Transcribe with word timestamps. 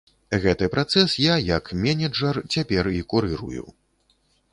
Гэты 0.43 0.69
працэс 0.75 1.13
я 1.23 1.35
як 1.49 1.65
менеджэр 1.83 2.39
цяпер 2.57 2.89
і 3.01 3.03
курырую. 3.13 3.63